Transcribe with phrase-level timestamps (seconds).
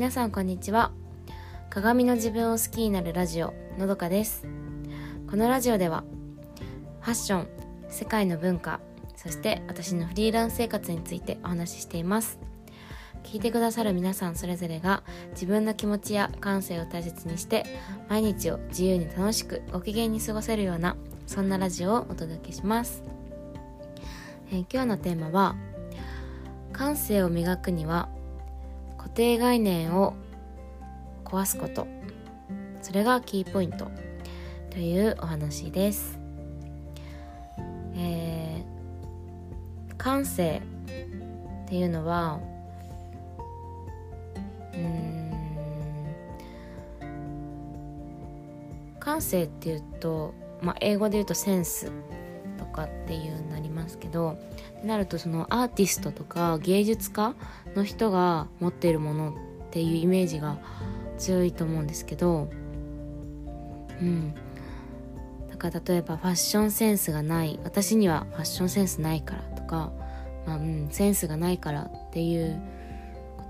[0.00, 0.92] 皆さんこんにちは。
[1.68, 4.46] 鏡の自分を好きになるラジオのどかです。
[5.28, 6.04] このラジオでは
[7.02, 7.48] ファッション
[7.90, 8.80] 世界の文化
[9.14, 12.38] そして私のフリーランス生活についてお話ししています。
[13.24, 17.66] 聞いてくださる皆さんそれぞれが自分の気持ちや感性を大切にして
[18.08, 23.02] 毎日を自由に楽しくご機嫌に過ごせるようなそんなラジオをお届けします、
[24.50, 25.56] えー、今日のテーマは
[26.72, 28.08] 感性を磨くには
[29.00, 30.14] 固定概念を
[31.24, 31.88] 壊すこと。
[32.82, 33.90] それがキーポイント。
[34.70, 36.18] というお話です、
[37.96, 40.62] えー、感性
[41.66, 42.40] っていうのは
[44.72, 45.30] うん
[49.00, 51.90] 感性っていうと、まあ、英語で言うとセンス。
[52.70, 54.38] かっていうなりますけど
[54.84, 57.34] なるとそのアーティストとか芸術家
[57.74, 59.32] の人が持っているものっ
[59.70, 60.58] ていうイメージが
[61.18, 62.48] 強いと思うんですけど
[64.00, 64.34] うん。
[65.50, 69.92] だから例えばファッションセンスがない私にはファッションセンスないからとか、
[70.46, 72.60] まあうん、センスがないからっていう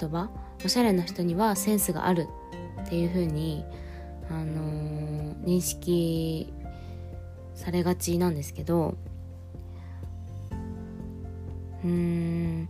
[0.00, 0.30] 言葉
[0.64, 2.26] おしゃれな人にはセンスがある
[2.82, 3.64] っていう風に
[4.30, 6.52] あのー、認識
[7.54, 8.96] されがちなんですけど
[11.84, 12.60] うーん。
[12.60, 12.68] なん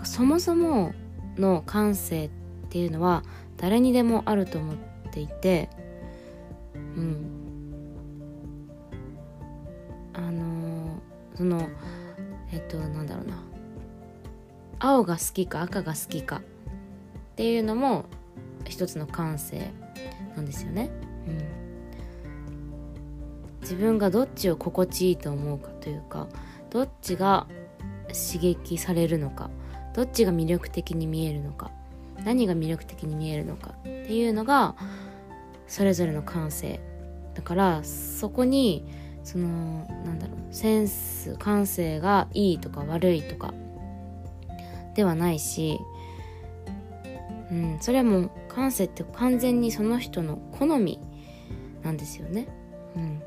[0.00, 0.92] かそもそも
[1.36, 2.30] の感性っ
[2.68, 3.22] ていうのは
[3.56, 4.76] 誰にでもあると思っ
[5.10, 5.70] ていて
[6.74, 7.30] うん。
[10.14, 11.68] あのー、その
[12.52, 13.42] えっとなんだろうな。
[14.80, 16.40] 青が好きか赤が好きかっ
[17.36, 18.04] ていうのも
[18.64, 19.72] 一つの感性
[20.36, 20.90] なんですよね。
[21.26, 21.38] うん、
[23.60, 26.28] 自分がどっちを心地いいと思うかというか
[26.70, 27.46] どっちが
[28.08, 29.50] 刺激されるのか
[29.94, 31.70] どっちが魅力的に見えるのか
[32.24, 34.74] 何が魅力的に見えるのかっていうのが
[35.66, 36.80] それぞれの感性
[37.34, 38.84] だからそこに
[39.22, 43.52] そのなんだろうセンス感性がいいとか悪いとか
[44.94, 45.78] ではないし、
[47.52, 50.98] うん、それはもう感性って完全にその人の好み
[51.82, 52.48] なんですよね。
[52.96, 53.22] うん、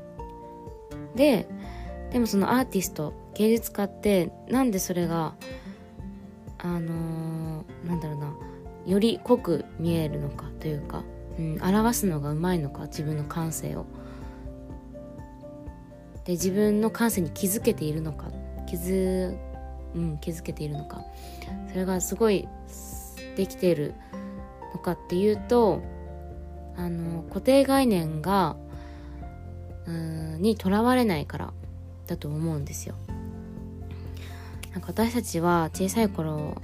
[1.14, 1.48] で
[2.10, 5.34] でもそのアーティスト芸術家ってなんでそれが
[6.58, 8.36] あのー、なんだろうな
[8.86, 11.02] より濃く見えるのかというか、
[11.40, 13.84] うん、表すのがうまいのか自分の感性を。
[16.24, 18.26] で自分の感性に気づけているのか
[18.68, 19.36] 気づ,、
[19.96, 21.02] うん、気づけているのか
[21.70, 22.46] それがすごい
[23.36, 23.94] できている
[24.72, 25.82] のかっていうと
[26.76, 28.54] あの固定概念が
[29.86, 31.52] うんにとらわれないから
[32.06, 32.94] だと思うんですよ。
[34.72, 36.60] なんか私たちは小さい頃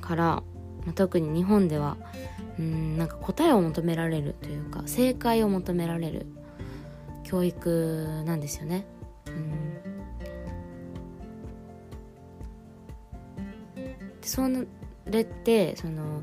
[0.00, 0.22] から、
[0.84, 1.96] まあ、特に日本では
[2.58, 6.26] うんなんか答えを求められるというか正解を求められる
[7.24, 8.84] 教育なんですよね。
[9.26, 9.72] うん。
[14.22, 14.42] そ
[15.06, 16.22] れってその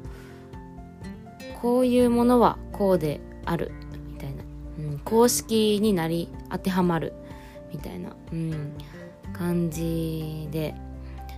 [1.61, 3.71] こういうものはこうである
[4.07, 4.43] みたいな、
[4.79, 7.13] うん、公式になり当てはまる
[7.73, 8.73] みたいな、うん、
[9.33, 10.75] 感じで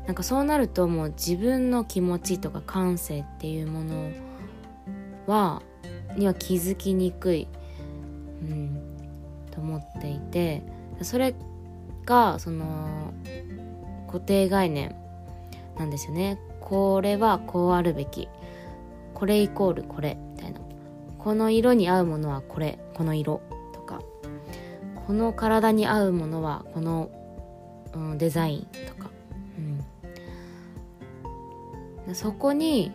[0.06, 4.12] なんかそうなるともう自分の気持ちとか感性っていうもの
[5.28, 5.62] は
[6.18, 7.48] には気づきにくい、
[8.42, 8.98] うん、
[9.52, 10.64] と思っていて
[11.02, 11.36] それ
[12.06, 13.14] がその
[14.08, 14.96] 固定概念
[15.78, 16.38] なんですよね。
[16.60, 18.28] これはこうあるべき。
[19.14, 20.60] これイコールこれみたいな。
[21.18, 23.42] この色に合うものはこれこの色
[23.74, 24.02] とか。
[25.08, 27.10] この体に合うものはこの、
[27.94, 29.10] うん、デザインとか、
[32.08, 32.92] うん、そこに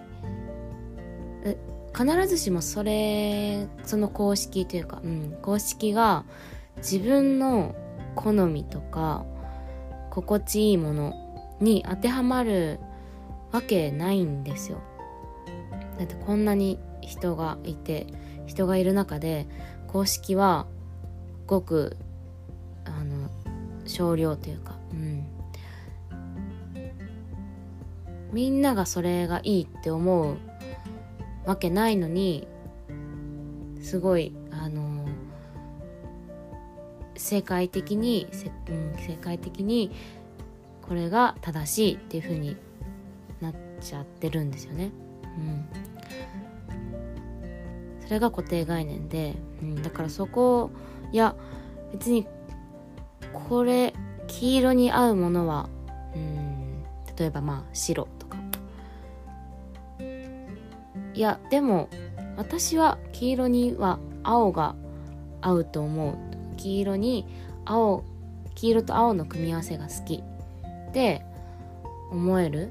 [1.96, 6.24] 必ずしもそれその公式というか、うん、公式が
[6.78, 7.74] 自分の
[8.14, 9.24] 好みとか
[10.10, 11.14] 心地いいもの
[11.60, 12.78] に当てはまる
[13.52, 14.78] わけないんですよ。
[15.98, 18.06] だってこんなに人がいて
[18.46, 19.46] 人がいる中で
[19.86, 20.66] 公式は
[21.46, 21.96] ごく
[22.84, 23.30] あの
[23.86, 24.75] 少量というか、
[28.32, 30.36] みんながそれがいいって思う
[31.44, 32.46] わけないのに
[33.80, 35.06] すごいあの
[37.16, 38.26] 世界的に、
[38.68, 39.92] うん、世界的に
[40.82, 42.56] これが正しいっていう風に
[43.40, 44.90] なっちゃってるんですよね。
[45.24, 45.68] うん、
[48.00, 50.70] それが固定概念で、うん、だからそこ
[51.12, 51.36] いや
[51.92, 52.26] 別に
[53.32, 53.94] これ
[54.26, 55.68] 黄色に合うものは
[56.14, 56.82] うん
[57.16, 58.08] 例えばまあ白
[61.16, 61.88] いやでも
[62.36, 64.76] 私は黄色には青が
[65.40, 66.14] 合うと思う。
[66.56, 67.26] 黄色に
[67.64, 68.04] 青
[68.54, 70.22] 黄色と青の組み合わせが好き。
[70.88, 71.22] って
[72.10, 72.70] 思える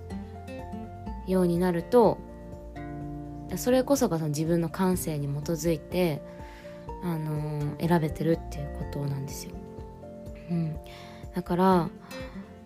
[1.27, 2.17] ようになると
[3.55, 6.21] それこそがその自分の感性に基づいて、
[7.03, 9.51] あのー、選べてるっていうことなんですよ。
[10.49, 10.75] うん、
[11.35, 11.89] だから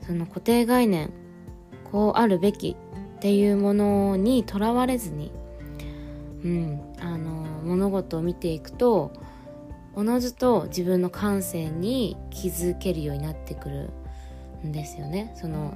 [0.05, 1.11] その固定概念
[1.91, 2.75] こうあるべき
[3.17, 5.31] っていうものにとらわれずに、
[6.43, 6.81] うん。
[6.99, 9.11] あの、物事を見ていくと
[9.99, 13.89] おのずと自分の感性に気づけるようになってくる
[14.65, 15.33] んですよね。
[15.35, 15.75] その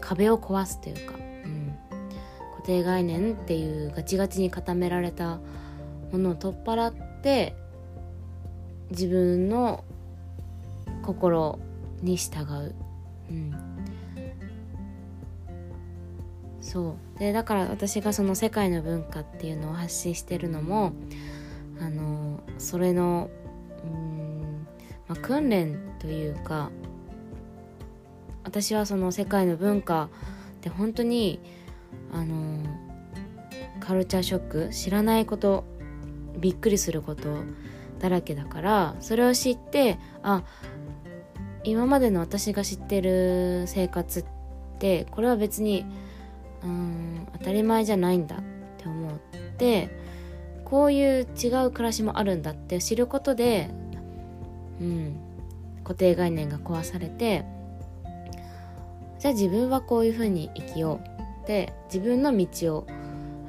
[0.00, 1.76] 壁を壊すというか、うん、
[2.56, 5.40] 固定概念っていうガチガチに固められた
[6.12, 7.56] ものを取っ払って
[8.90, 9.82] 自分の
[11.02, 11.58] 心
[12.02, 12.74] に従う、
[13.30, 13.50] うん、
[16.64, 17.18] そう。
[17.18, 20.92] でだから私がその世界の文化っていうのを発信してるのも
[21.78, 23.28] あのそれの
[23.84, 24.66] うん
[25.06, 26.70] まあ、訓練というか
[28.42, 30.08] 私はその世界の文化
[30.62, 31.40] で本当に
[32.10, 32.62] あの
[33.80, 35.64] カルチャーショック知らないこと
[36.38, 37.42] びっくりすること
[37.98, 40.42] だらけだからそれを知ってあ
[41.64, 44.24] 今までの私が知ってる生活っ
[44.78, 45.84] てこれは別に
[46.64, 48.38] うん当たり前じゃないんだっ
[48.78, 49.18] て思っ
[49.58, 49.90] て
[50.64, 53.70] こういう違う暮らしもあるんだって知ることで、
[54.80, 55.16] うん、
[55.84, 57.44] 固定概念が壊されて
[59.18, 62.86] じゃあ自分はこういうふうに生きようって自分の道を、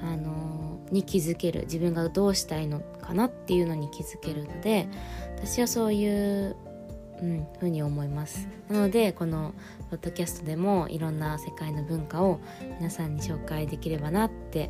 [0.01, 4.87] あのー、に気づける自分がどうしたいのかなっていうのに気づけるので
[5.37, 6.55] 私はそういう
[7.21, 8.47] うん、ふうに思います。
[8.69, 9.53] なのでこの
[9.89, 12.39] ポッドキャストでもいろんな世界の文化を
[12.79, 14.69] 皆さんに紹介できればなって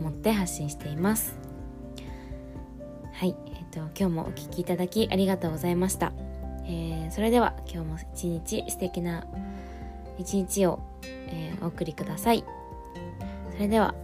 [0.00, 1.36] 思って発信しています。
[3.12, 6.12] はい、えーと、今日もお聴きいただきありがとうございました、
[6.64, 9.26] えー、それでは今日も一日素敵な
[10.18, 12.44] 一日を、えー、お送りください。
[13.52, 13.94] それでは